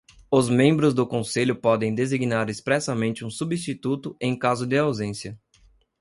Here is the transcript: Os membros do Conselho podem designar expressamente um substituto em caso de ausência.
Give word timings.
Os 0.31 0.49
membros 0.49 0.95
do 0.95 1.05
Conselho 1.05 1.55
podem 1.55 1.93
designar 1.93 2.49
expressamente 2.49 3.23
um 3.23 3.29
substituto 3.29 4.17
em 4.19 4.35
caso 4.35 4.65
de 4.65 4.75
ausência. 4.75 5.39